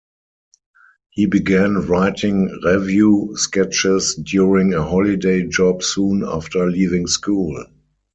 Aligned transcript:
He 1.11 1.27
began 1.27 1.75
writing 1.85 2.49
revue 2.65 3.33
sketches 3.35 4.15
during 4.15 4.73
a 4.73 4.81
holiday 4.81 5.43
job 5.43 5.83
soon 5.83 6.23
after 6.25 6.67
leaving 6.67 7.05
school. 7.05 7.63